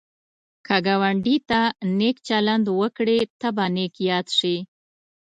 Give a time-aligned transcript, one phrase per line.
[0.65, 1.61] که ګاونډي ته
[1.97, 4.57] نېک چلند وکړې، ته به نېک یاد شي